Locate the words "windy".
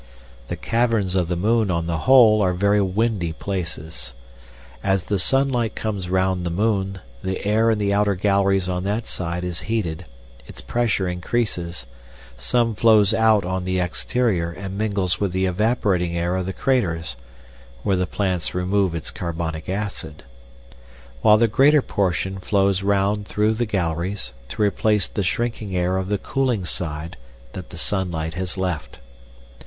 2.81-3.33